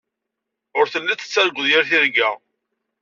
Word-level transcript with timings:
Ur 0.79 0.85
telliḍ 0.87 1.17
tettarguḍ 1.19 1.65
yir 1.69 1.83
tirga. 1.89 2.29